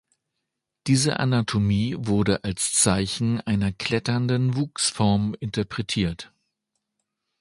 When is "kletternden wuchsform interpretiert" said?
3.71-6.33